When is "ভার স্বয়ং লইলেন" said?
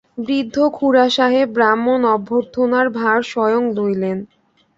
2.97-4.17